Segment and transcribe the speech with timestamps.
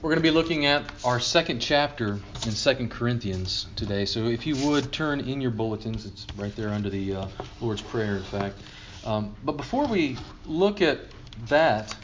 [0.00, 4.04] We're going to be looking at our second chapter in Second Corinthians today.
[4.04, 7.26] So if you would turn in your bulletins, it's right there under the uh,
[7.60, 8.60] Lord's Prayer, in fact.
[9.04, 10.16] Um, but before we
[10.46, 11.00] look at
[11.48, 11.96] that,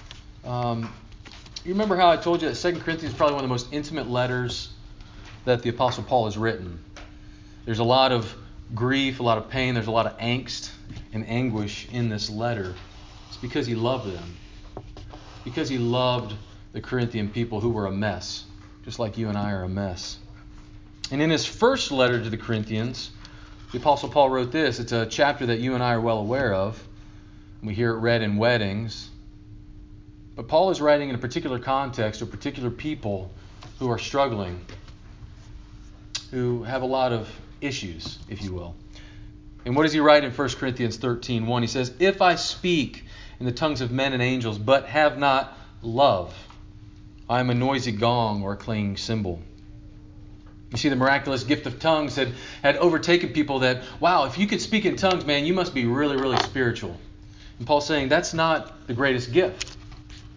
[0.45, 0.93] um,
[1.65, 3.73] you remember how I told you that Second Corinthians is probably one of the most
[3.73, 4.71] intimate letters
[5.45, 6.83] that the Apostle Paul has written.
[7.65, 8.35] There's a lot of
[8.75, 10.73] grief, a lot of pain, there's a lot of angst
[11.13, 12.75] and anguish in this letter.
[13.29, 14.37] It's because he loved them.
[15.45, 16.35] Because he loved
[16.75, 18.45] the Corinthian people who were a mess,
[18.85, 20.19] just like you and I are a mess.
[21.11, 23.11] And in his first letter to the Corinthians,
[23.71, 24.81] the Apostle Paul wrote this.
[24.81, 26.83] It's a chapter that you and I are well aware of.
[27.63, 29.09] We hear it read in weddings.
[30.35, 33.31] But Paul is writing in a particular context to particular people
[33.79, 34.61] who are struggling,
[36.33, 37.31] who have a lot of
[37.61, 38.75] issues, if you will.
[39.65, 41.63] And what does he write in 1 Corinthians 13 1?
[41.63, 43.05] He says, If I speak
[43.39, 46.35] in the tongues of men and angels, but have not love,
[47.29, 49.41] I am a noisy gong or a clanging cymbal.
[50.71, 54.47] You see, the miraculous gift of tongues had, had overtaken people that, wow, if you
[54.47, 56.99] could speak in tongues, man, you must be really, really spiritual.
[57.59, 59.77] And Paul's saying that's not the greatest gift.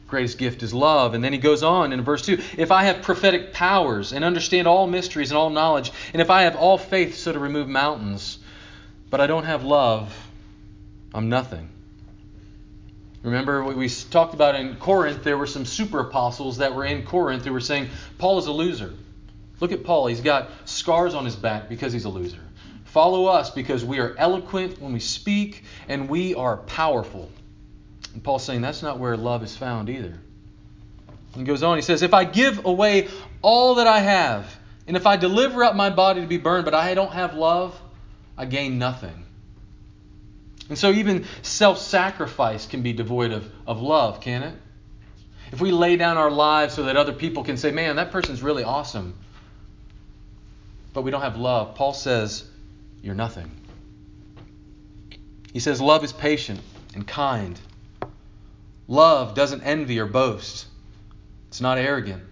[0.07, 1.15] Greatest gift is love.
[1.15, 4.67] And then he goes on in verse 2 If I have prophetic powers and understand
[4.67, 8.37] all mysteries and all knowledge, and if I have all faith so to remove mountains,
[9.09, 10.15] but I don't have love,
[11.13, 11.69] I'm nothing.
[13.23, 17.45] Remember, we talked about in Corinth, there were some super apostles that were in Corinth
[17.45, 18.93] who were saying, Paul is a loser.
[19.59, 20.07] Look at Paul.
[20.07, 22.41] He's got scars on his back because he's a loser.
[22.85, 27.29] Follow us because we are eloquent when we speak and we are powerful.
[28.13, 30.19] And Paul's saying that's not where love is found either.
[31.35, 33.09] He goes on, he says, If I give away
[33.41, 36.73] all that I have, and if I deliver up my body to be burned, but
[36.73, 37.79] I don't have love,
[38.37, 39.26] I gain nothing.
[40.69, 44.55] And so even self sacrifice can be devoid of, of love, can it?
[45.51, 48.41] If we lay down our lives so that other people can say, man, that person's
[48.41, 49.17] really awesome,
[50.93, 52.43] but we don't have love, Paul says,
[53.01, 53.49] you're nothing.
[55.53, 56.59] He says, love is patient
[56.93, 57.57] and kind.
[58.87, 60.65] Love doesn't envy or boast.
[61.47, 62.23] It's not arrogant.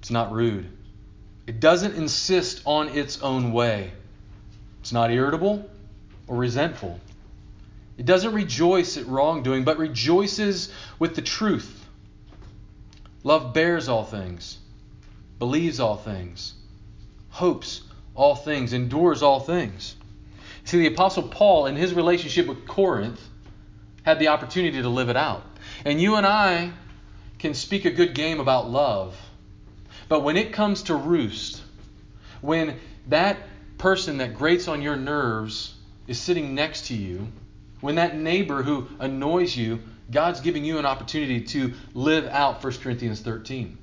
[0.00, 0.66] It's not rude.
[1.46, 3.92] It doesn't insist on its own way.
[4.80, 5.68] It's not irritable
[6.26, 6.98] or resentful.
[7.96, 11.86] It doesn't rejoice at wrongdoing, but rejoices with the truth.
[13.22, 14.58] Love bears all things,
[15.38, 16.54] believes all things,
[17.30, 17.82] hopes
[18.14, 19.96] all things, endures all things.
[20.64, 23.20] See, the Apostle Paul, in his relationship with Corinth,
[24.02, 25.42] had the opportunity to live it out.
[25.84, 26.72] And you and I
[27.38, 29.16] can speak a good game about love.
[30.08, 31.62] But when it comes to roost,
[32.40, 32.78] when
[33.08, 33.38] that
[33.78, 35.74] person that grates on your nerves
[36.06, 37.28] is sitting next to you,
[37.84, 39.78] when that neighbor who annoys you,
[40.10, 43.76] God's giving you an opportunity to live out 1 Corinthians 13.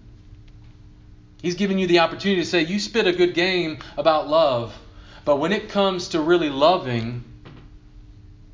[1.40, 4.76] He's giving you the opportunity to say, You spit a good game about love,
[5.24, 7.24] but when it comes to really loving,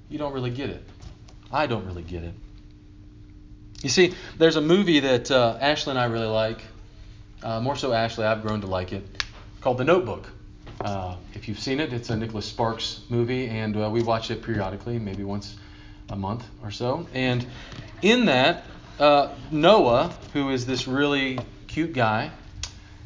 [0.09, 0.83] you don't really get it.
[1.49, 2.33] I don't really get it.
[3.81, 6.59] You see, there's a movie that uh, Ashley and I really like.
[7.41, 9.23] Uh, more so, Ashley, I've grown to like it,
[9.61, 10.27] called The Notebook.
[10.81, 14.43] Uh, if you've seen it, it's a Nicholas Sparks movie, and uh, we watch it
[14.43, 15.55] periodically, maybe once
[16.09, 17.07] a month or so.
[17.13, 17.45] And
[18.01, 18.63] in that,
[18.99, 22.31] uh, Noah, who is this really cute guy,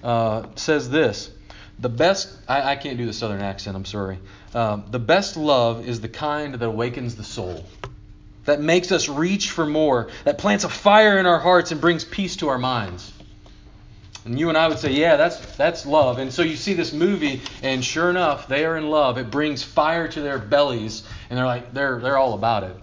[0.03, 1.31] uh, says this.
[1.79, 4.19] The best, I, I, can't do the southern accent, I'm sorry.
[4.53, 7.65] Um, the best love is the kind that awakens the soul,
[8.45, 12.03] that makes us reach for more, that plants a fire in our hearts and brings
[12.03, 13.11] peace to our minds.
[14.25, 16.19] And you and I would say, yeah, that's that's love.
[16.19, 19.17] And so you see this movie, and sure enough, they are in love.
[19.17, 22.75] It brings fire to their bellies, and they're like, they're they're all about it.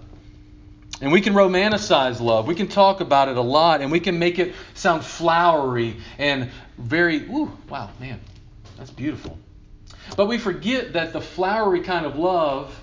[1.01, 2.49] And we can romanticize love.
[2.49, 6.51] We can talk about it a lot, and we can make it sound flowery and
[6.77, 8.21] very, ooh, wow, man,
[8.77, 9.39] that's beautiful.
[10.17, 12.77] But we forget that the flowery kind of love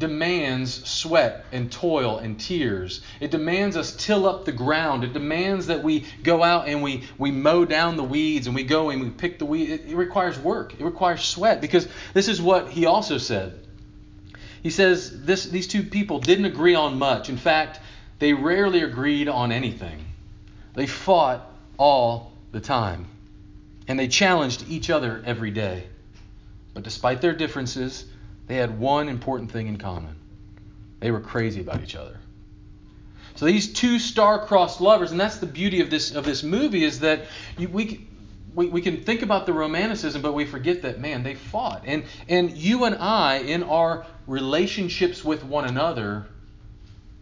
[0.00, 3.02] demands sweat and toil and tears.
[3.20, 5.04] It demands us till up the ground.
[5.04, 8.64] It demands that we go out and we, we mow down the weeds and we
[8.64, 9.70] go and we pick the weeds.
[9.70, 10.72] It, it requires work.
[10.80, 13.60] It requires sweat because this is what he also said.
[14.62, 17.28] He says this, these two people didn't agree on much.
[17.28, 17.78] In fact,
[18.18, 20.04] they rarely agreed on anything.
[20.74, 21.46] They fought
[21.76, 23.06] all the time.
[23.86, 25.84] And they challenged each other every day.
[26.72, 28.04] But despite their differences,
[28.50, 30.16] they had one important thing in common
[30.98, 32.18] they were crazy about each other.
[33.34, 37.00] So these two star-crossed lovers, and that's the beauty of this of this movie, is
[37.00, 37.22] that
[37.56, 38.06] you, we,
[38.54, 42.04] we we can think about the romanticism, but we forget that man they fought, and
[42.28, 46.26] and you and I in our relationships with one another,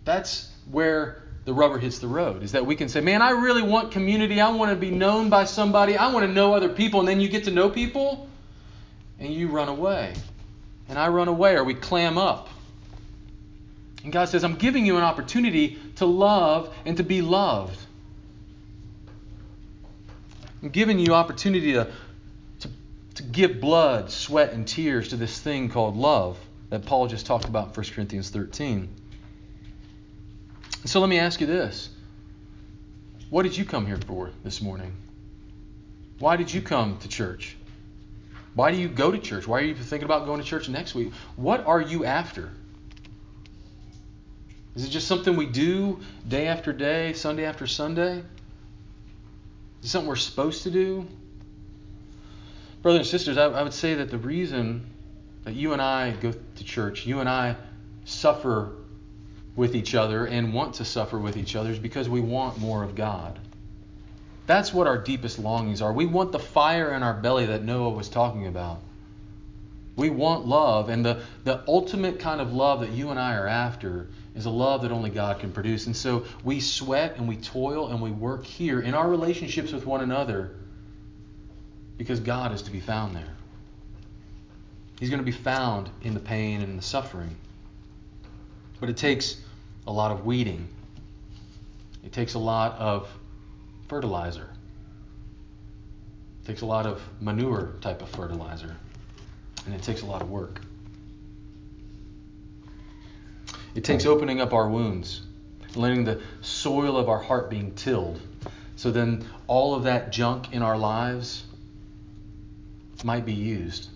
[0.04, 2.42] that's where the rubber hits the road.
[2.42, 4.40] Is that we can say, man, I really want community.
[4.40, 5.96] I want to be known by somebody.
[5.96, 7.00] I want to know other people.
[7.00, 8.28] And then you get to know people
[9.18, 10.14] and you run away.
[10.88, 12.48] And I run away or we clam up.
[14.04, 17.78] And God says, I'm giving you an opportunity to love and to be loved.
[20.62, 21.90] I'm giving you opportunity to,
[22.60, 22.70] to,
[23.16, 26.38] to give blood, sweat, and tears to this thing called love
[26.70, 28.88] that Paul just talked about in 1 Corinthians 13.
[30.84, 31.90] So let me ask you this.
[33.30, 34.92] What did you come here for this morning?
[36.18, 37.57] Why did you come to church?
[38.58, 39.46] Why do you go to church?
[39.46, 41.12] Why are you thinking about going to church next week?
[41.36, 42.50] What are you after?
[44.74, 48.16] Is it just something we do day after day, Sunday after Sunday?
[48.18, 48.24] Is
[49.84, 51.06] it something we're supposed to do?
[52.82, 54.92] Brothers and sisters, I, I would say that the reason
[55.44, 57.54] that you and I go to church, you and I
[58.06, 58.72] suffer
[59.54, 62.82] with each other and want to suffer with each other is because we want more
[62.82, 63.38] of God.
[64.48, 65.92] That's what our deepest longings are.
[65.92, 68.80] We want the fire in our belly that Noah was talking about.
[69.94, 73.46] We want love, and the, the ultimate kind of love that you and I are
[73.46, 75.84] after is a love that only God can produce.
[75.84, 79.84] And so we sweat and we toil and we work here in our relationships with
[79.84, 80.52] one another
[81.98, 83.36] because God is to be found there.
[84.98, 87.36] He's going to be found in the pain and the suffering.
[88.80, 89.36] But it takes
[89.86, 90.68] a lot of weeding,
[92.02, 93.10] it takes a lot of
[93.88, 94.48] fertilizer,
[96.42, 98.76] it takes a lot of manure type of fertilizer,
[99.66, 100.60] and it takes a lot of work.
[103.74, 105.22] It takes opening up our wounds,
[105.74, 108.20] letting the soil of our heart being tilled.
[108.76, 111.44] So then all of that junk in our lives
[113.04, 113.88] might be used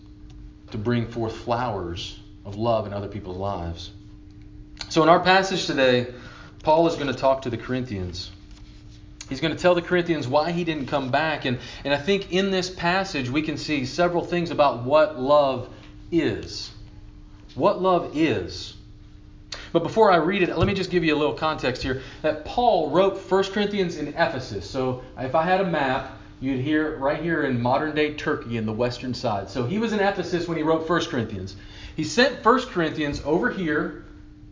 [0.70, 3.90] to bring forth flowers of love in other people's lives.
[4.88, 6.12] So in our passage today,
[6.62, 8.30] Paul is going to talk to the Corinthians.
[9.32, 11.46] He's going to tell the Corinthians why he didn't come back.
[11.46, 15.70] And, and I think in this passage, we can see several things about what love
[16.10, 16.70] is.
[17.54, 18.74] What love is.
[19.72, 22.02] But before I read it, let me just give you a little context here.
[22.20, 24.68] That Paul wrote 1 Corinthians in Ephesus.
[24.68, 28.66] So if I had a map, you'd hear right here in modern day Turkey in
[28.66, 29.48] the western side.
[29.48, 31.56] So he was in Ephesus when he wrote 1 Corinthians.
[31.96, 34.04] He sent 1 Corinthians over here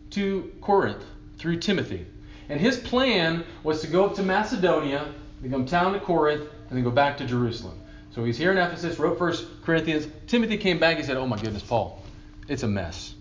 [0.09, 1.05] to Corinth
[1.37, 2.07] through Timothy.
[2.51, 5.07] And his plan was to go up to Macedonia,
[5.41, 7.79] then come down to Corinth, and then go back to Jerusalem.
[8.13, 10.05] So he's here in Ephesus, wrote 1 Corinthians.
[10.27, 10.97] Timothy came back.
[10.97, 12.03] He said, Oh my goodness, Paul,
[12.49, 13.15] it's a mess.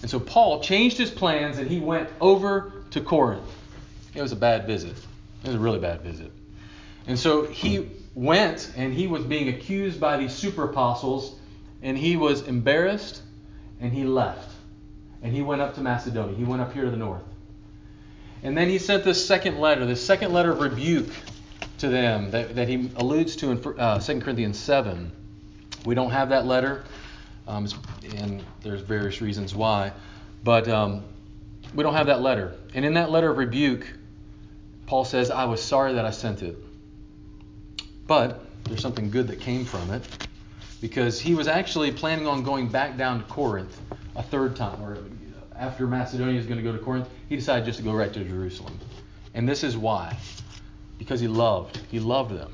[0.00, 3.48] And so Paul changed his plans and he went over to Corinth.
[4.16, 4.96] It was a bad visit.
[5.44, 6.32] It was a really bad visit.
[7.06, 11.36] And so he went and he was being accused by these super apostles
[11.82, 13.22] and he was embarrassed
[13.80, 14.50] and he left.
[15.22, 16.34] And he went up to Macedonia.
[16.34, 17.22] He went up here to the north.
[18.42, 21.10] And then he sent this second letter, this second letter of rebuke
[21.78, 25.10] to them that, that he alludes to in uh, 2 Corinthians 7.
[25.84, 26.84] We don't have that letter.
[27.46, 27.68] Um,
[28.16, 29.92] and there's various reasons why.
[30.44, 31.02] But um,
[31.74, 32.54] we don't have that letter.
[32.74, 33.86] And in that letter of rebuke,
[34.86, 36.56] Paul says, I was sorry that I sent it.
[38.06, 40.04] But there's something good that came from it
[40.80, 43.80] because he was actually planning on going back down to Corinth
[44.16, 44.82] a third time.
[44.82, 44.98] Or
[45.62, 48.24] after Macedonia is going to go to Corinth, he decided just to go right to
[48.24, 48.76] Jerusalem.
[49.32, 50.16] And this is why.
[50.98, 51.80] Because he loved.
[51.88, 52.52] He loved them.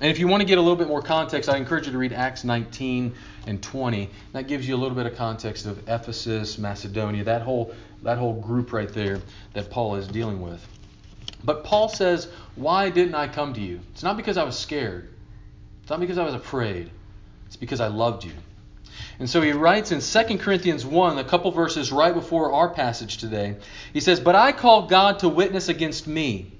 [0.00, 1.98] And if you want to get a little bit more context, I encourage you to
[1.98, 3.14] read Acts 19
[3.46, 4.08] and 20.
[4.32, 8.34] That gives you a little bit of context of Ephesus, Macedonia, that whole that whole
[8.34, 9.20] group right there
[9.52, 10.66] that Paul is dealing with.
[11.42, 15.10] But Paul says, "Why didn't I come to you?" It's not because I was scared.
[15.82, 16.90] It's not because I was afraid.
[17.46, 18.32] It's because I loved you.
[19.18, 23.18] And so he writes in 2 Corinthians 1, a couple verses right before our passage
[23.18, 23.56] today.
[23.92, 26.52] He says, "But I call God to witness against me.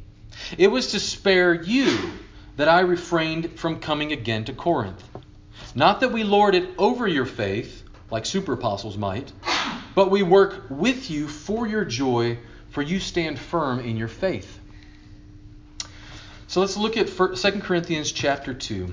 [0.56, 2.12] It was to spare you
[2.56, 5.02] that I refrained from coming again to Corinth.
[5.74, 9.32] Not that we lord it over your faith, like super apostles might,
[9.94, 12.38] but we work with you for your joy,
[12.70, 14.60] for you stand firm in your faith.
[16.46, 18.92] So let's look at 2 Corinthians chapter 2.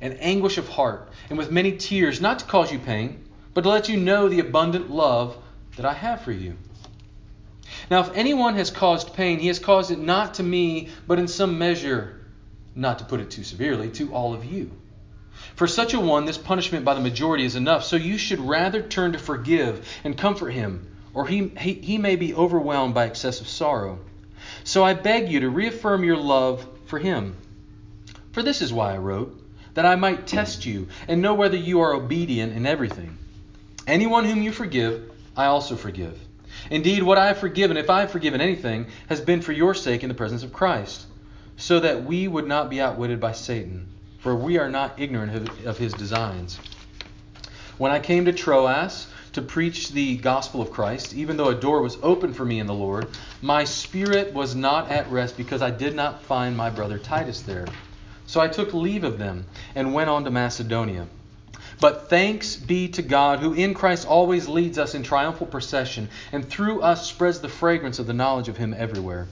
[0.00, 3.24] and anguish of heart, and with many tears, not to cause you pain,
[3.54, 5.36] but to let you know the abundant love
[5.76, 6.56] that I have for you.
[7.90, 11.28] Now, if anyone has caused pain, he has caused it not to me, but in
[11.28, 12.20] some measure,
[12.74, 14.70] not to put it too severely, to all of you.
[15.54, 17.84] For such a one, this punishment by the majority is enough.
[17.84, 22.16] So you should rather turn to forgive and comfort him, or he, he, he may
[22.16, 23.98] be overwhelmed by excessive sorrow.
[24.64, 27.36] So I beg you to reaffirm your love for him.
[28.32, 29.40] For this is why I wrote,
[29.78, 33.16] that I might test you and know whether you are obedient in everything.
[33.86, 36.18] Anyone whom you forgive, I also forgive.
[36.68, 40.02] Indeed, what I have forgiven, if I have forgiven anything, has been for your sake
[40.02, 41.06] in the presence of Christ,
[41.56, 43.86] so that we would not be outwitted by Satan,
[44.18, 46.58] for we are not ignorant of, his designs.
[47.76, 51.82] When I came to Troas to preach the gospel of Christ, even though a door
[51.82, 53.06] was open for me in the Lord,
[53.42, 57.68] my spirit was not at rest because I did not find my brother Titus there.
[58.28, 61.06] So I took leave of them and went on to Macedonia.
[61.80, 66.46] But thanks be to God, who in Christ always leads us in triumphal procession, and
[66.46, 69.28] through us spreads the fragrance of the knowledge of Him everywhere.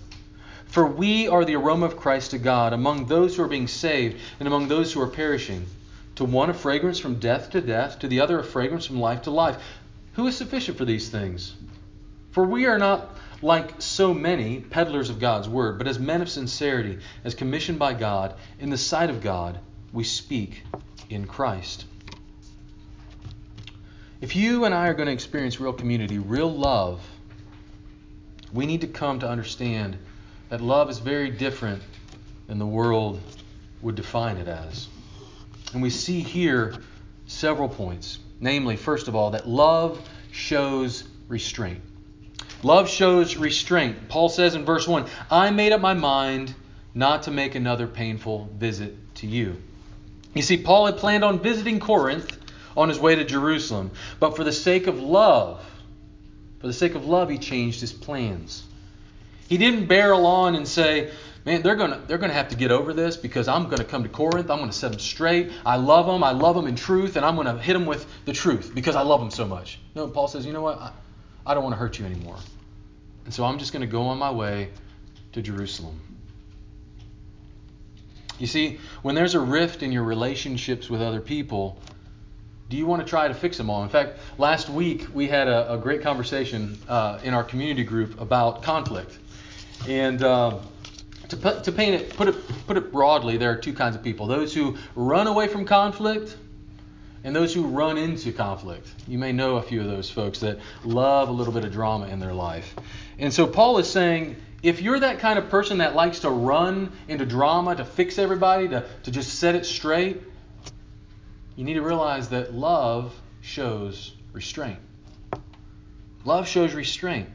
[0.64, 4.18] For we are the aroma of Christ to God among those who are being saved
[4.40, 5.66] and among those who are perishing.
[6.14, 9.22] To one a fragrance from death to death, to the other a fragrance from life
[9.22, 9.62] to life.
[10.14, 11.54] Who is sufficient for these things?
[12.30, 13.10] For we are not
[13.42, 17.94] like so many peddlers of God's word, but as men of sincerity, as commissioned by
[17.94, 19.58] God, in the sight of God,
[19.92, 20.62] we speak
[21.10, 21.84] in Christ.
[24.20, 27.00] If you and I are going to experience real community, real love,
[28.52, 29.98] we need to come to understand
[30.48, 31.82] that love is very different
[32.46, 33.20] than the world
[33.82, 34.88] would define it as.
[35.74, 36.74] And we see here
[37.26, 38.18] several points.
[38.40, 40.00] Namely, first of all, that love
[40.30, 41.82] shows restraint.
[42.66, 44.08] Love shows restraint.
[44.08, 46.52] Paul says in verse 1 I made up my mind
[46.94, 49.62] not to make another painful visit to you.
[50.34, 52.36] You see, Paul had planned on visiting Corinth
[52.76, 53.92] on his way to Jerusalem.
[54.18, 55.64] But for the sake of love,
[56.58, 58.64] for the sake of love, he changed his plans.
[59.48, 61.12] He didn't barrel on and say,
[61.44, 64.08] Man, they're gonna they're gonna have to get over this because I'm gonna come to
[64.08, 64.50] Corinth.
[64.50, 65.52] I'm gonna set them straight.
[65.64, 66.24] I love them.
[66.24, 69.02] I love them in truth, and I'm gonna hit them with the truth because I
[69.02, 69.78] love them so much.
[69.94, 70.80] No, Paul says, you know what?
[70.80, 70.90] I,
[71.46, 72.38] I don't want to hurt you anymore,
[73.26, 74.70] and so I'm just gonna go on my way
[75.32, 76.00] to Jerusalem.
[78.38, 81.78] You see, when there's a rift in your relationships with other people,
[82.68, 83.82] do you want to try to fix them all?
[83.82, 88.20] In fact, last week we had a, a great conversation uh, in our community group
[88.20, 89.18] about conflict.
[89.88, 90.58] And uh,
[91.28, 94.26] to, to paint it, put it, put it broadly, there are two kinds of people:
[94.26, 96.36] those who run away from conflict,
[97.26, 98.88] and those who run into conflict.
[99.08, 102.06] You may know a few of those folks that love a little bit of drama
[102.06, 102.76] in their life.
[103.18, 106.92] And so Paul is saying, if you're that kind of person that likes to run
[107.08, 110.22] into drama to fix everybody, to, to just set it straight,
[111.56, 114.78] you need to realize that love shows restraint.
[116.24, 117.28] Love shows restraint.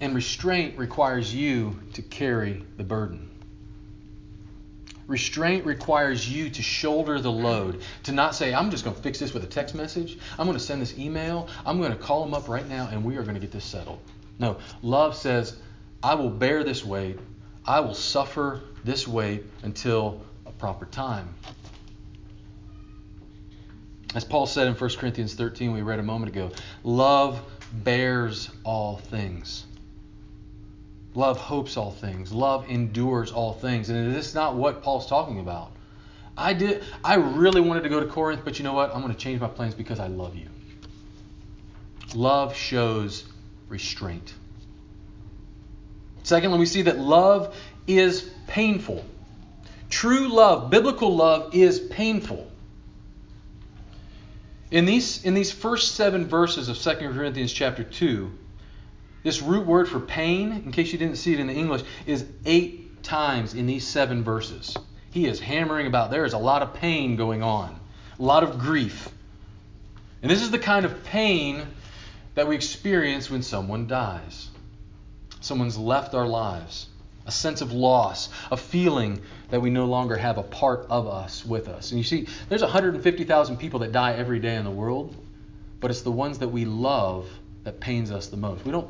[0.00, 3.27] And restraint requires you to carry the burden.
[5.08, 9.18] Restraint requires you to shoulder the load, to not say, I'm just going to fix
[9.18, 10.18] this with a text message.
[10.38, 11.48] I'm going to send this email.
[11.64, 13.64] I'm going to call them up right now and we are going to get this
[13.64, 14.00] settled.
[14.38, 15.56] No, love says,
[16.02, 17.18] I will bear this weight.
[17.66, 21.34] I will suffer this weight until a proper time.
[24.14, 26.50] As Paul said in 1 Corinthians 13, we read a moment ago,
[26.84, 27.40] love
[27.72, 29.64] bears all things.
[31.18, 32.30] Love hopes all things.
[32.30, 33.90] Love endures all things.
[33.90, 35.72] And this is not what Paul's talking about.
[36.36, 38.94] I did I really wanted to go to Corinth, but you know what?
[38.94, 40.46] I'm going to change my plans because I love you.
[42.14, 43.24] Love shows
[43.68, 44.32] restraint.
[46.22, 47.52] Secondly, we see that love
[47.88, 49.04] is painful.
[49.90, 52.48] True love, biblical love, is painful.
[54.70, 58.30] In these, in these first seven verses of 2 Corinthians chapter 2,
[59.22, 62.26] this root word for pain, in case you didn't see it in the English, is
[62.44, 64.76] eight times in these seven verses.
[65.10, 67.78] He is hammering about there is a lot of pain going on,
[68.18, 69.08] a lot of grief.
[70.22, 71.66] And this is the kind of pain
[72.34, 74.48] that we experience when someone dies.
[75.40, 76.86] Someone's left our lives
[77.28, 79.20] a sense of loss, a feeling
[79.50, 81.92] that we no longer have a part of us with us.
[81.92, 85.14] And you see, there's 150,000 people that die every day in the world,
[85.78, 87.28] but it's the ones that we love
[87.64, 88.64] that pains us the most.
[88.64, 88.88] We don't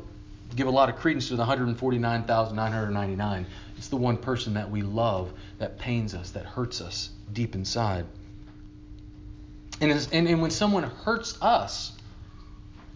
[0.55, 3.45] give a lot of credence to the 149,999.
[3.77, 8.05] It's the one person that we love that pains us, that hurts us deep inside.
[9.81, 11.93] And, and, and when someone hurts us,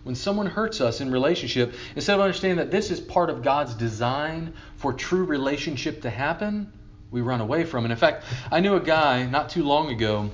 [0.03, 3.73] when someone hurts us in relationship, instead of understanding that this is part of God's
[3.73, 6.71] design for true relationship to happen,
[7.09, 7.91] we run away from it.
[7.91, 10.29] In fact, I knew a guy not too long ago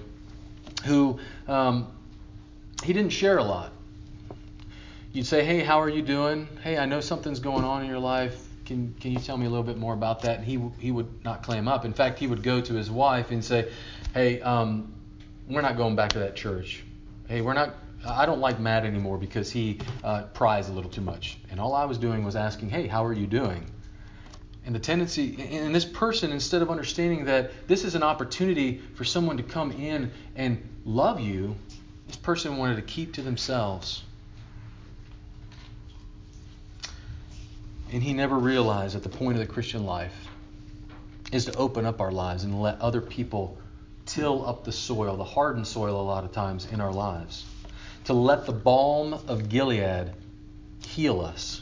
[0.85, 1.91] who um,
[2.83, 3.71] he didn't share a lot.
[5.11, 6.47] You'd say, "Hey, how are you doing?
[6.63, 8.47] Hey, I know something's going on in your life.
[8.65, 11.23] Can can you tell me a little bit more about that?" And he he would
[11.23, 11.85] not clam up.
[11.85, 13.71] In fact, he would go to his wife and say,
[14.13, 14.93] "Hey, um,
[15.47, 16.83] we're not going back to that church.
[17.27, 17.75] Hey, we're not.
[18.05, 21.37] I don't like Matt anymore because he uh, pries a little too much.
[21.51, 23.71] And all I was doing was asking, "Hey, how are you doing?"
[24.65, 29.03] And the tendency, and this person, instead of understanding that this is an opportunity for
[29.03, 31.55] someone to come in and love you,
[32.05, 34.03] this person wanted to keep to themselves.
[37.91, 40.13] And he never realized that the point of the Christian life
[41.31, 43.57] is to open up our lives and let other people
[44.05, 47.45] till up the soil, the hardened soil, a lot of times in our lives.
[48.05, 50.13] To let the balm of Gilead
[50.85, 51.61] heal us.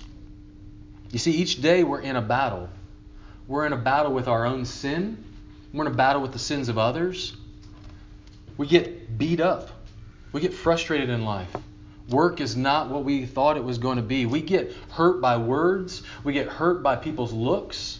[1.11, 2.69] You see, each day we're in a battle.
[3.47, 5.23] We're in a battle with our own sin,
[5.73, 7.35] we're in a battle with the sins of others.
[8.57, 9.69] We get beat up,
[10.33, 11.55] we get frustrated in life.
[12.09, 14.25] Work is not what we thought it was going to be.
[14.25, 17.99] We get hurt by words, we get hurt by people's looks.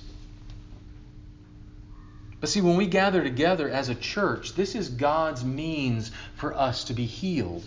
[2.39, 6.85] But see, when we gather together as a church, this is God's means for us
[6.85, 7.65] to be healed.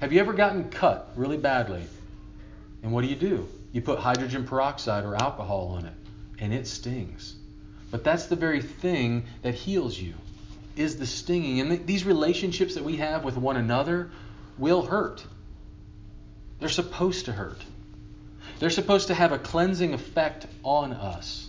[0.00, 1.82] Have you ever gotten cut really badly?
[2.82, 3.48] And what do you do?
[3.72, 5.94] You put hydrogen peroxide or alcohol on it,
[6.38, 7.34] and it stings.
[7.90, 10.14] But that's the very thing that heals you
[10.78, 11.60] is the stinging.
[11.60, 14.10] And these relationships that we have with one another
[14.56, 15.24] will hurt.
[16.60, 17.60] They're supposed to hurt.
[18.58, 21.48] They're supposed to have a cleansing effect on us.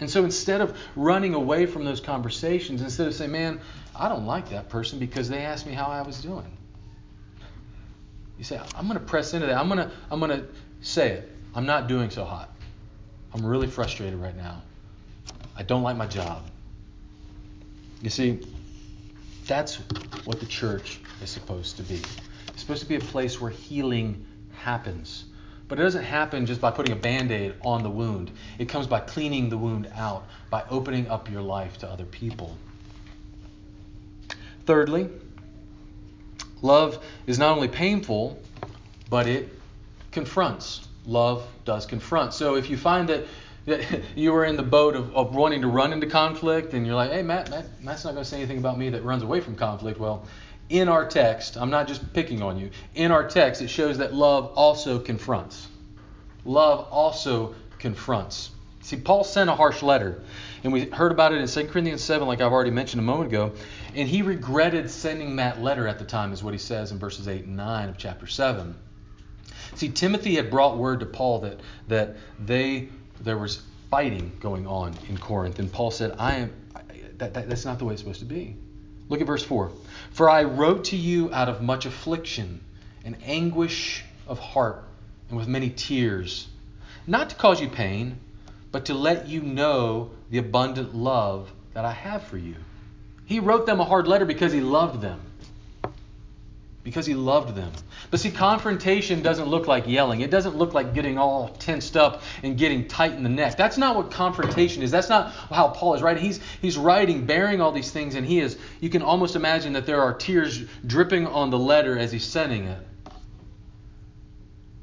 [0.00, 3.60] And so instead of running away from those conversations, instead of saying, man,
[3.94, 6.56] I don't like that person because they asked me how I was doing.
[8.38, 9.58] You say, I'm going to press into that.
[9.58, 10.46] I'm going to, I'm going to
[10.80, 11.30] say it.
[11.54, 12.50] I'm not doing so hot.
[13.34, 14.62] I'm really frustrated right now.
[15.60, 16.42] I don't like my job.
[18.00, 18.38] You see,
[19.46, 19.76] that's
[20.24, 22.00] what the church is supposed to be.
[22.48, 24.24] It's supposed to be a place where healing
[24.54, 25.26] happens.
[25.68, 28.86] But it doesn't happen just by putting a band aid on the wound, it comes
[28.86, 32.56] by cleaning the wound out, by opening up your life to other people.
[34.64, 35.10] Thirdly,
[36.62, 38.42] love is not only painful,
[39.10, 39.50] but it
[40.10, 40.88] confronts.
[41.04, 42.32] Love does confront.
[42.32, 43.26] So if you find that
[44.16, 47.10] you were in the boat of, of wanting to run into conflict, and you're like,
[47.10, 49.56] hey, Matt, Matt Matt's not going to say anything about me that runs away from
[49.56, 49.98] conflict.
[49.98, 50.26] Well,
[50.68, 54.14] in our text, I'm not just picking on you, in our text, it shows that
[54.14, 55.68] love also confronts.
[56.44, 58.50] Love also confronts.
[58.82, 60.22] See, Paul sent a harsh letter,
[60.64, 63.30] and we heard about it in 2 Corinthians 7, like I've already mentioned a moment
[63.30, 63.52] ago,
[63.94, 67.28] and he regretted sending that letter at the time, is what he says in verses
[67.28, 68.74] 8 and 9 of chapter 7.
[69.74, 72.88] See, Timothy had brought word to Paul that, that they
[73.20, 76.52] there was fighting going on in Corinth, and Paul said, "I am
[77.18, 78.56] that, that, that's not the way it's supposed to be."
[79.08, 79.72] Look at verse four.
[80.12, 82.60] For I wrote to you out of much affliction
[83.04, 84.84] and anguish of heart,
[85.28, 86.48] and with many tears,
[87.06, 88.18] not to cause you pain,
[88.70, 92.54] but to let you know the abundant love that I have for you.
[93.26, 95.20] He wrote them a hard letter because he loved them
[96.82, 97.70] because he loved them.
[98.10, 100.22] But see, confrontation doesn't look like yelling.
[100.22, 103.56] It doesn't look like getting all tensed up and getting tight in the neck.
[103.56, 104.90] That's not what confrontation is.
[104.90, 106.22] That's not how Paul is writing.
[106.22, 108.56] He's he's writing, bearing all these things, and he is.
[108.80, 112.64] You can almost imagine that there are tears dripping on the letter as he's sending
[112.64, 112.86] it.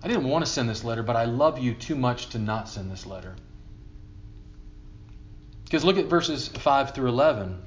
[0.04, 2.70] I didn't want to send this letter, but I love you too much to not
[2.70, 3.36] send this letter.
[5.64, 7.62] Because look at verses 5 through 11.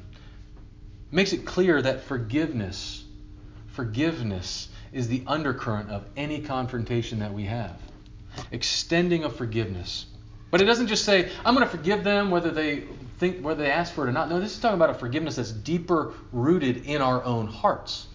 [1.08, 3.04] It makes it clear that forgiveness
[3.72, 7.76] Forgiveness is the undercurrent of any confrontation that we have.
[8.50, 10.06] Extending of forgiveness.
[10.50, 12.84] But it doesn't just say, I'm going to forgive them whether they
[13.18, 14.30] think whether they ask for it or not.
[14.30, 18.06] No, this is talking about a forgiveness that's deeper rooted in our own hearts.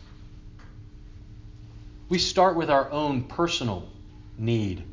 [2.10, 3.88] We start with our own personal
[4.38, 4.84] need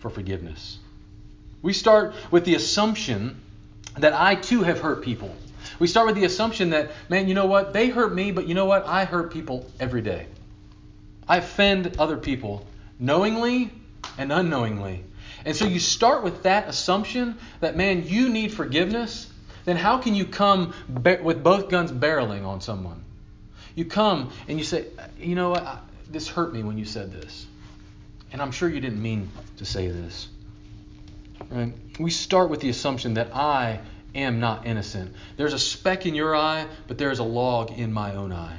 [0.00, 0.78] for forgiveness.
[1.62, 3.40] We start with the assumption
[3.98, 5.34] that I too have hurt people.
[5.80, 7.72] We start with the assumption that, man, you know what?
[7.72, 8.86] They hurt me, but you know what?
[8.86, 10.26] I hurt people every day.
[11.26, 12.66] I offend other people
[12.98, 13.72] knowingly
[14.18, 15.02] and unknowingly.
[15.44, 19.32] And so you start with that assumption that, man, you need forgiveness.
[19.64, 23.02] Then how can you come with both guns barreling on someone?
[23.74, 24.86] You come and you say,
[25.18, 25.82] you know what?
[26.10, 27.46] This hurt me when you said this.
[28.32, 30.28] And I'm sure you didn't mean to say this.
[31.50, 31.72] Right?
[31.98, 33.80] We start with the assumption that I
[34.14, 35.14] am not innocent.
[35.36, 38.58] There's a speck in your eye, but there's a log in my own eye.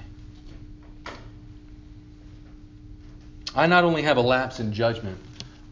[3.53, 5.17] I not only have a lapse in judgment,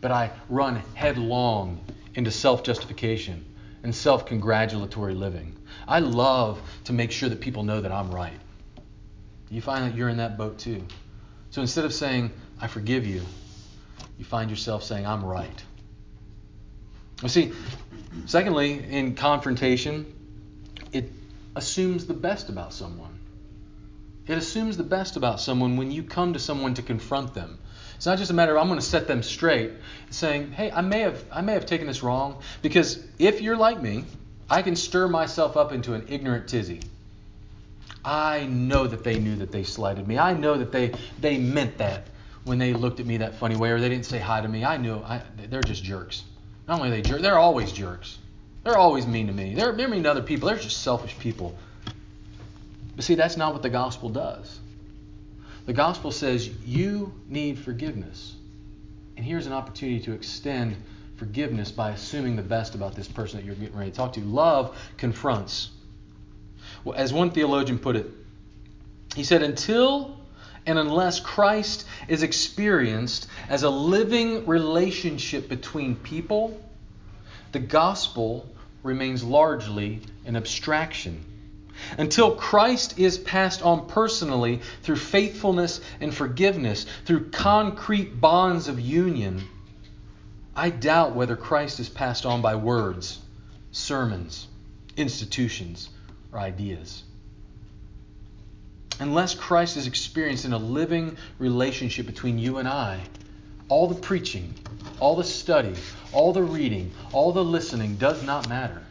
[0.02, 1.80] but I run headlong
[2.16, 3.46] into self justification
[3.84, 5.56] and self congratulatory living.
[5.88, 8.40] I love to make sure that people know that I'm right.
[9.50, 10.84] You find that you're in that boat too.
[11.52, 13.22] So instead of saying, I forgive you,
[14.18, 15.64] you find yourself saying, I'm right.
[17.22, 17.52] You see,
[18.26, 20.14] secondly, in confrontation,
[20.94, 21.12] it
[21.56, 23.20] assumes the best about someone.
[24.28, 27.60] It assumes the best about someone when you come to someone to confront them.
[27.96, 29.72] It's not just a matter of I'm going to set them straight,
[30.10, 33.82] saying, "Hey, I may have I may have taken this wrong." Because if you're like
[33.82, 34.06] me,
[34.50, 36.80] I can stir myself up into an ignorant tizzy.
[38.06, 40.18] I know that they knew that they slighted me.
[40.18, 42.08] I know that they they meant that
[42.46, 44.64] when they looked at me that funny way or they didn't say hi to me.
[44.64, 46.24] I knew I, they're just jerks.
[46.70, 48.20] Not only they jerks, they're always jerks.
[48.64, 49.56] They're always mean to me.
[49.56, 50.48] They're, they're mean to other people.
[50.48, 51.58] They're just selfish people.
[52.96, 54.60] But see, that's not what the gospel does.
[55.66, 58.36] The gospel says you need forgiveness.
[59.18, 60.76] And here's an opportunity to extend
[61.16, 64.22] forgiveness by assuming the best about this person that you're getting ready to talk to.
[64.22, 65.72] Love confronts.
[66.84, 68.06] Well, as one theologian put it,
[69.16, 70.19] he said, until
[70.66, 76.60] and unless Christ is experienced as a living relationship between people,
[77.52, 78.48] the gospel
[78.84, 81.26] remains largely an abstraction.
[81.98, 89.48] Until Christ is passed on personally through faithfulness and forgiveness, through concrete bonds of union,
[90.56, 93.20] I doubt whether Christ is passed on by words,
[93.72, 94.48] sermons,
[94.98, 95.90] institutions,
[96.34, 97.04] or ideas.
[99.00, 103.00] Unless Christ is experienced in a living relationship between you and I,
[103.70, 104.54] all the preaching,
[105.00, 105.76] all the study,
[106.12, 108.84] all the reading, all the listening does not matter.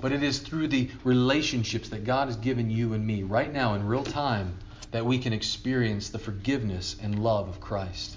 [0.00, 3.74] But it is through the relationships that God has given you and me right now
[3.74, 4.58] in real time
[4.90, 8.16] that we can experience the forgiveness and love of Christ.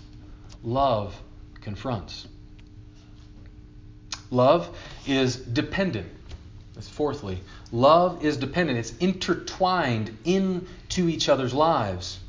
[0.64, 1.16] Love
[1.62, 2.28] confronts.
[4.30, 4.76] Love
[5.08, 6.12] is dependent.
[6.82, 7.42] Fourthly.
[7.72, 8.80] Love is dependent.
[8.80, 12.20] It's intertwined into each other's lives.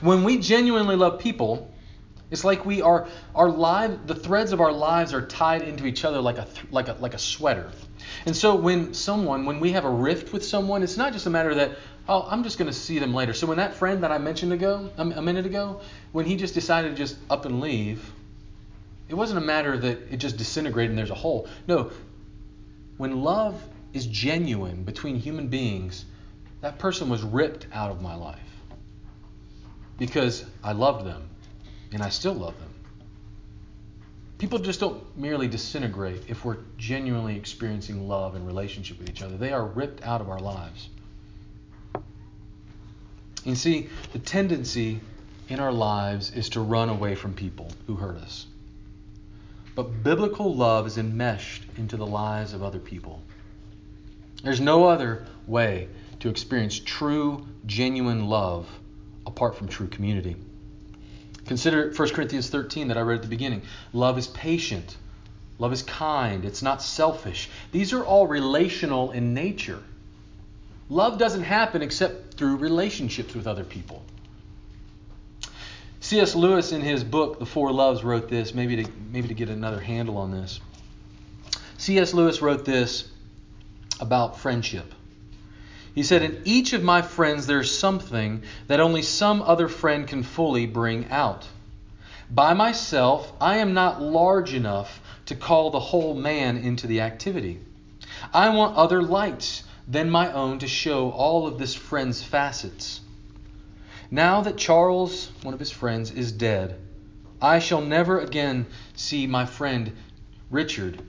[0.00, 1.70] When we genuinely love people,
[2.30, 6.04] it's like we are our live the threads of our lives are tied into each
[6.04, 7.70] other like a like a like a sweater.
[8.24, 11.30] And so when someone when we have a rift with someone, it's not just a
[11.30, 11.76] matter that
[12.08, 13.34] oh I'm just going to see them later.
[13.34, 15.80] So when that friend that I mentioned ago a minute ago,
[16.12, 18.10] when he just decided to just up and leave,
[19.08, 21.48] it wasn't a matter that it just disintegrated and there's a hole.
[21.66, 21.90] No,
[22.96, 23.60] when love
[23.92, 26.04] is genuine between human beings,
[26.60, 28.38] that person was ripped out of my life
[29.98, 31.28] because I loved them
[31.92, 32.68] and I still love them.
[34.38, 39.36] People just don't merely disintegrate if we're genuinely experiencing love and relationship with each other.
[39.36, 40.88] They are ripped out of our lives.
[43.44, 45.00] You see, the tendency
[45.50, 48.46] in our lives is to run away from people who hurt us.
[49.74, 53.22] But biblical love is enmeshed into the lives of other people.
[54.42, 55.88] There's no other way
[56.20, 58.68] to experience true, genuine love
[59.26, 60.36] apart from true community.
[61.46, 63.62] Consider 1 Corinthians 13 that I read at the beginning.
[63.92, 64.96] Love is patient.
[65.58, 66.44] Love is kind.
[66.44, 67.50] It's not selfish.
[67.72, 69.82] These are all relational in nature.
[70.88, 74.02] Love doesn't happen except through relationships with other people.
[76.00, 76.34] C.S.
[76.34, 79.78] Lewis, in his book The Four Loves, wrote this, maybe to, maybe to get another
[79.78, 80.60] handle on this.
[81.76, 82.14] C.S.
[82.14, 83.08] Lewis wrote this
[83.98, 84.94] about friendship.
[85.94, 90.22] He said, In each of my friends, there's something that only some other friend can
[90.22, 91.46] fully bring out.
[92.30, 97.58] By myself, I am not large enough to call the whole man into the activity.
[98.32, 103.00] I want other lights than my own to show all of this friend's facets.
[104.12, 106.78] Now that Charles, one of his friends, is dead,
[107.42, 109.92] I shall never again see my friend
[110.50, 111.02] Richard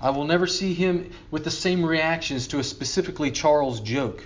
[0.00, 4.22] I will never see him with the same reactions to a specifically Charles joke.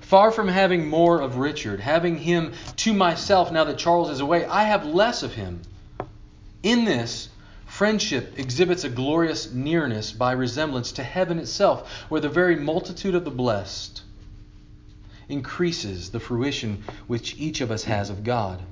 [0.00, 4.46] Far from having more of Richard, having him to myself now that Charles is away,
[4.46, 5.62] I have less of him.
[6.62, 7.28] In this,
[7.66, 13.24] friendship exhibits a glorious nearness by resemblance to heaven itself, where the very multitude of
[13.24, 14.02] the blessed
[15.28, 18.62] increases the fruition which each of us has of God.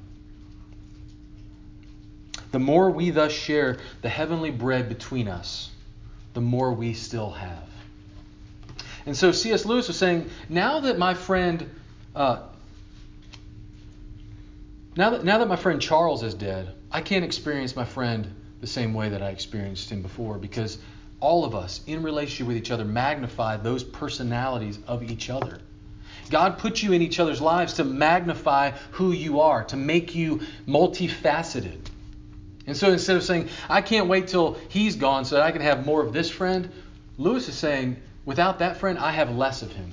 [2.53, 5.71] The more we thus share the heavenly bread between us,
[6.35, 7.69] the more we still have.
[9.07, 9.65] And so C.S.
[9.65, 11.69] Lewis was saying, now that my friend,
[12.15, 12.43] uh,
[14.97, 18.67] now that now that my friend Charles is dead, I can't experience my friend the
[18.67, 20.79] same way that I experienced him before because
[21.21, 25.61] all of us in relationship with each other magnify those personalities of each other.
[26.31, 30.41] God put you in each other's lives to magnify who you are, to make you
[30.67, 31.90] multifaceted.
[32.71, 35.61] And so instead of saying, I can't wait till he's gone so that I can
[35.61, 36.71] have more of this friend,
[37.19, 39.93] Lewis is saying, without that friend, I have less of him.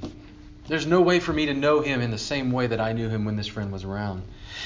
[0.68, 3.10] There's no way for me to know him in the same way that I knew
[3.10, 4.22] him when this friend was around.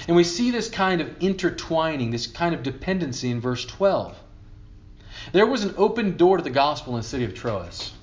[0.09, 4.13] And we see this kind of intertwining, this kind of dependency in verse 12.
[5.31, 7.93] There was an open door to the gospel in the city of Troas,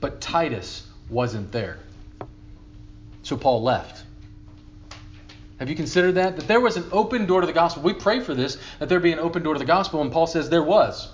[0.00, 1.78] but Titus wasn't there.
[3.22, 3.95] So Paul left.
[5.58, 6.36] Have you considered that?
[6.36, 7.82] That there was an open door to the gospel.
[7.82, 10.26] We pray for this, that there be an open door to the gospel, and Paul
[10.26, 11.08] says there was.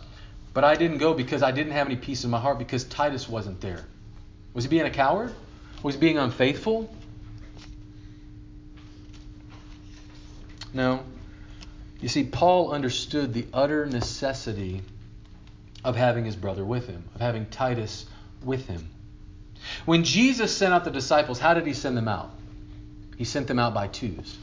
[0.53, 3.29] But I didn't go because I didn't have any peace in my heart because Titus
[3.29, 3.85] wasn't there.
[4.53, 5.33] Was he being a coward?
[5.83, 6.95] Was he being unfaithful?
[10.75, 11.05] No.
[12.01, 14.83] You see, Paul understood the utter necessity
[15.85, 18.07] of having his brother with him, of having Titus
[18.45, 18.89] with him.
[19.85, 22.31] When Jesus sent out the disciples, how did he send them out?
[23.23, 24.37] He sent them out by twos.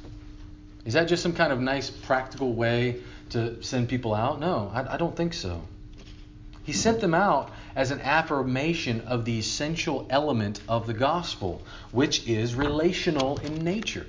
[0.86, 4.40] Is that just some kind of nice practical way to send people out?
[4.40, 5.64] No, I, I don't think so.
[6.64, 11.62] He sent them out as an affirmation of the essential element of the gospel,
[11.92, 14.08] which is relational in nature.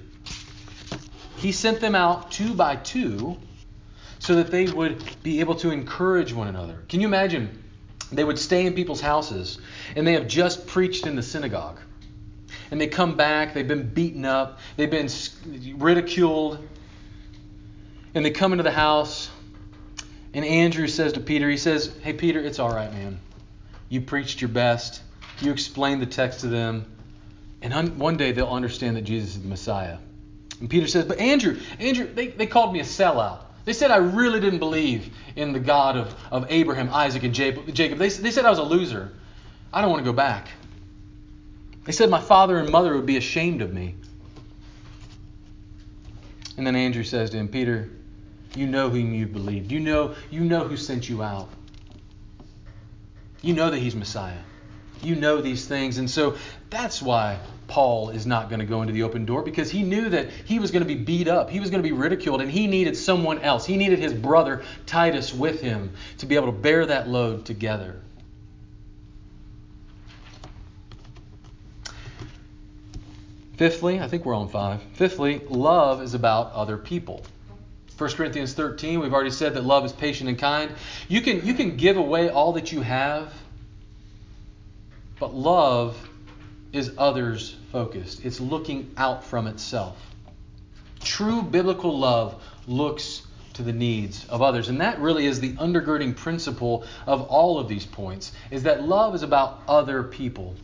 [1.39, 3.39] He sent them out two by two
[4.21, 6.85] so that they would be able to encourage one another.
[6.89, 7.61] Can you imagine?
[8.13, 9.59] They would stay in people's houses
[9.97, 11.81] and they have just preached in the synagogue.
[12.71, 15.09] And they come back, they've been beaten up, they've been
[15.77, 16.67] ridiculed,
[18.15, 19.31] and they come into the house.
[20.33, 23.19] And Andrew says to Peter, he says, Hey, Peter, it's all right, man.
[23.89, 25.03] You preached your best.
[25.41, 26.87] You explained the text to them.
[27.63, 29.99] And one day they'll understand that Jesus is the Messiah.
[30.61, 33.41] And Peter says, But Andrew, Andrew, they, they called me a sellout.
[33.65, 37.67] They said I really didn't believe in the God of, of Abraham, Isaac, and Jacob.
[37.67, 39.13] They, they said I was a loser.
[39.73, 40.49] I don't want to go back.
[41.85, 43.95] They said my father and mother would be ashamed of me.
[46.57, 47.89] And then Andrew says to him, Peter,
[48.55, 49.73] you know whom you believed.
[49.73, 51.49] You know, you know who sent you out.
[53.43, 54.43] You know that he's Messiah.
[55.03, 55.97] You know these things.
[55.97, 56.37] And so
[56.69, 57.39] that's why
[57.69, 60.59] Paul is not going to go into the open door because he knew that he
[60.59, 61.49] was going to be beat up.
[61.49, 63.65] He was going to be ridiculed, and he needed someone else.
[63.65, 68.01] He needed his brother Titus with him to be able to bear that load together.
[73.61, 74.83] Fifthly, I think we're on five.
[74.95, 77.23] Fifthly, love is about other people.
[77.99, 80.73] 1 Corinthians 13, we've already said that love is patient and kind.
[81.09, 83.35] You can, you can give away all that you have,
[85.19, 86.09] but love
[86.73, 88.25] is others focused.
[88.25, 89.99] It's looking out from itself.
[91.01, 93.21] True biblical love looks
[93.53, 94.71] to the needs of others.
[94.71, 99.15] And that really is the undergirding principle of all of these points is that love
[99.15, 100.55] is about other people.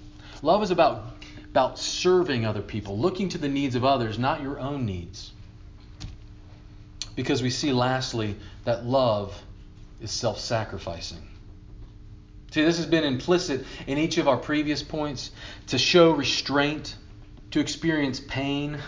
[0.40, 1.15] Love is about
[1.56, 5.32] about serving other people, looking to the needs of others, not your own needs.
[7.14, 9.42] Because we see, lastly, that love
[9.98, 11.26] is self sacrificing.
[12.50, 15.30] See, this has been implicit in each of our previous points
[15.68, 16.94] to show restraint,
[17.52, 18.78] to experience pain,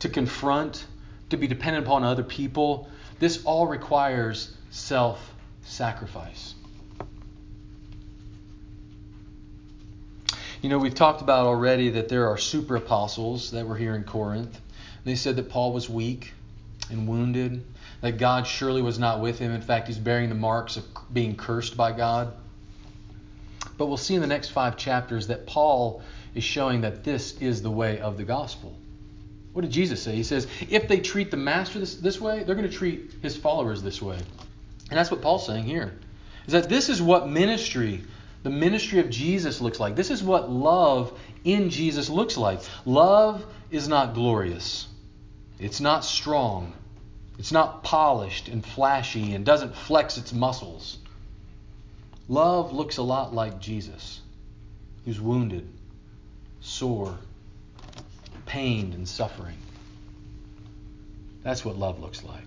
[0.00, 0.84] to confront,
[1.30, 2.88] to be dependent upon other people.
[3.20, 6.56] This all requires self sacrifice.
[10.62, 14.04] You know, we've talked about already that there are super apostles that were here in
[14.04, 14.60] Corinth.
[15.04, 16.32] They said that Paul was weak
[16.88, 17.64] and wounded,
[18.00, 19.50] that God surely was not with him.
[19.50, 22.32] In fact, he's bearing the marks of being cursed by God.
[23.76, 26.00] But we'll see in the next five chapters that Paul
[26.32, 28.72] is showing that this is the way of the gospel.
[29.54, 30.14] What did Jesus say?
[30.14, 33.36] He says, if they treat the master this, this way, they're going to treat his
[33.36, 34.18] followers this way.
[34.90, 35.92] And that's what Paul's saying here.
[36.46, 38.04] Is that this is what ministry
[38.42, 39.94] the ministry of Jesus looks like.
[39.94, 42.60] This is what love in Jesus looks like.
[42.84, 44.88] Love is not glorious,
[45.58, 46.72] it's not strong,
[47.38, 50.98] it's not polished and flashy and doesn't flex its muscles.
[52.28, 54.20] Love looks a lot like Jesus,
[55.04, 55.68] who's wounded,
[56.60, 57.16] sore,
[58.46, 59.56] pained, and suffering.
[61.42, 62.46] That's what love looks like.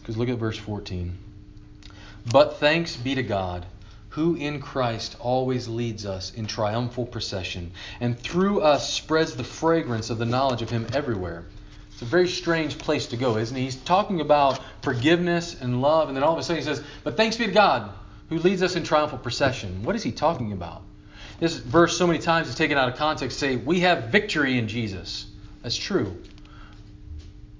[0.00, 1.16] Because look at verse 14.
[2.30, 3.66] But thanks be to God
[4.10, 10.10] who in Christ always leads us in triumphal procession, and through us spreads the fragrance
[10.10, 11.44] of the knowledge of Him everywhere.
[11.92, 13.64] It's a very strange place to go, isn't he?
[13.64, 17.16] He's talking about forgiveness and love, and then all of a sudden he says, But
[17.16, 17.90] thanks be to God
[18.30, 19.82] who leads us in triumphal procession.
[19.82, 20.82] What is he talking about?
[21.40, 24.66] This verse, so many times, is taken out of context say, We have victory in
[24.66, 25.26] Jesus.
[25.62, 26.16] That's true.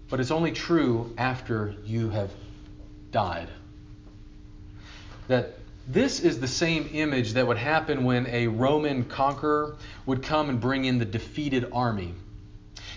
[0.09, 2.31] But it's only true after you have
[3.13, 3.49] died.
[5.29, 5.59] That
[5.93, 9.77] this is the same image that would happen when a Roman conqueror
[10.07, 12.15] would come and bring in the defeated army.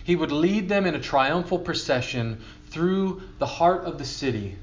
[0.03, 4.58] He would lead them in a triumphal procession through the heart of the city,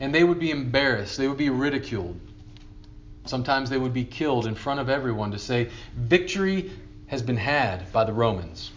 [0.00, 2.18] and they would be embarrassed, they would be ridiculed.
[3.26, 6.70] Sometimes they would be killed in front of everyone to say, Victory
[7.06, 8.70] has been had by the Romans.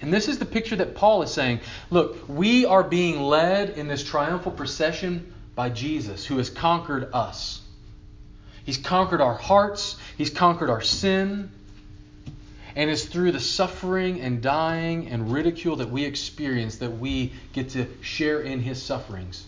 [0.00, 1.60] And this is the picture that Paul is saying
[1.90, 7.62] look, we are being led in this triumphal procession by Jesus, who has conquered us.
[8.66, 11.50] He's conquered our hearts, He's conquered our sin.
[12.74, 17.70] And it's through the suffering and dying and ridicule that we experience that we get
[17.70, 19.46] to share in His sufferings.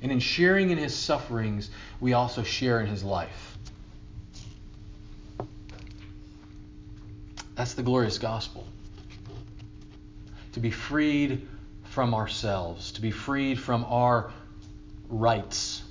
[0.00, 1.68] And in sharing in His sufferings,
[2.00, 3.58] we also share in His life.
[7.56, 8.66] That's the glorious gospel
[10.52, 11.46] to be freed
[11.84, 14.30] from ourselves, to be freed from our
[15.08, 15.82] rights.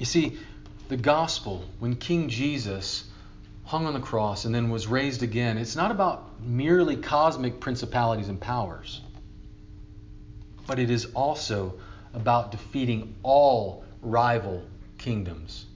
[0.00, 0.38] You see,
[0.88, 3.04] the gospel, when King Jesus
[3.66, 8.28] hung on the cross and then was raised again, it's not about merely cosmic principalities
[8.28, 9.02] and powers,
[10.66, 11.78] but it is also
[12.14, 14.62] about defeating all rival
[14.96, 15.66] kingdoms,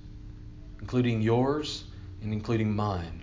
[0.81, 1.85] including yours
[2.23, 3.21] and including mine.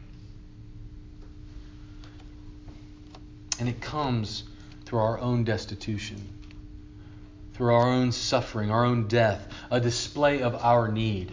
[3.60, 4.44] And it comes
[4.86, 6.30] through our own destitution,
[7.62, 11.32] through our own suffering, our own death, a display of our need.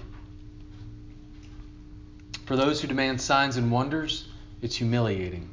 [2.44, 4.28] For those who demand signs and wonders,
[4.60, 5.48] it's humiliating.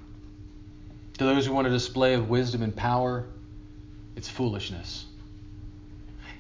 [1.18, 3.26] To those who want a display of wisdom and power,
[4.18, 5.06] it's foolishness.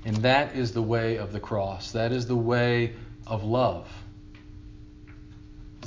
[0.04, 1.94] And that is the way of the cross.
[1.94, 2.94] That is the way
[3.26, 3.88] of love.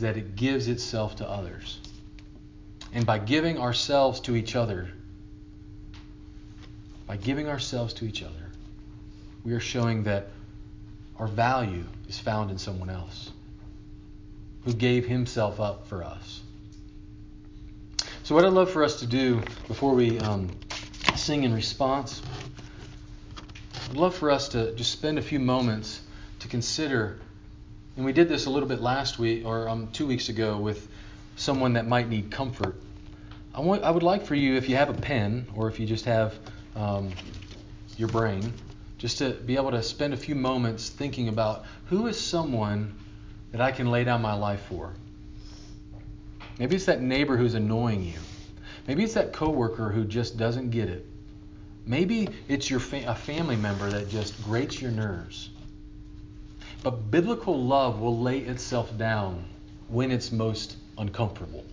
[0.01, 1.81] That it gives itself to others.
[2.95, 4.89] And by giving ourselves to each other,
[7.09, 8.53] by giving ourselves to each other,
[9.43, 10.27] we are showing that
[11.19, 13.31] our value is found in someone else
[14.67, 16.43] who gave himself up for us.
[18.25, 20.51] So, what I'd love for us to do before we um,
[21.17, 22.21] sing in response,
[23.89, 26.03] I'd love for us to just spend a few moments
[26.41, 27.19] to consider,
[27.97, 30.87] and we did this a little bit last week or um, two weeks ago with
[31.37, 32.77] someone that might need comfort.
[33.55, 35.87] I, want, I would like for you, if you have a pen or if you
[35.87, 36.35] just have
[36.77, 37.11] um,
[37.97, 38.53] your brain,
[38.99, 42.95] just to be able to spend a few moments thinking about who is someone
[43.53, 44.93] that I can lay down my life for.
[46.59, 48.19] Maybe it's that neighbor who's annoying you.
[48.87, 51.07] Maybe it's that coworker who just doesn't get it.
[51.87, 55.51] Maybe it's your fa- a family member that just grates your nerves.
[56.83, 59.45] But biblical love will lay itself down
[59.89, 61.65] when it's most uncomfortable.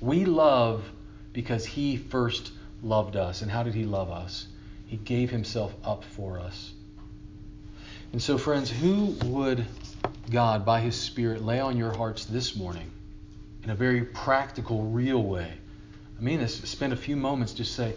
[0.00, 0.84] We love
[1.32, 3.42] because He first loved us.
[3.42, 4.46] And how did He love us?
[4.86, 6.72] He gave Himself up for us.
[8.12, 9.64] And so, friends, who would
[10.30, 12.90] God, by His Spirit, lay on your hearts this morning
[13.64, 15.52] in a very practical, real way?
[16.18, 17.94] I mean this, spend a few moments just say,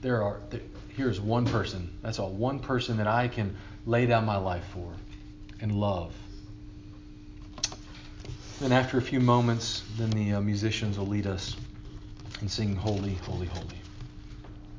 [0.00, 0.60] there are, there,
[0.96, 1.90] here's one person.
[2.02, 2.30] That's all.
[2.30, 4.92] One person that I can lay down my life for
[5.60, 6.14] and love.
[8.60, 11.56] Then, after a few moments, then the uh, musicians will lead us
[12.40, 13.80] in singing Holy, Holy, Holy.